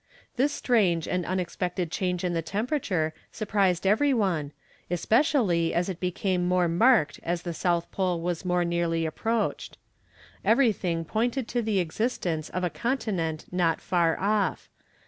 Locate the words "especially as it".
4.89-5.99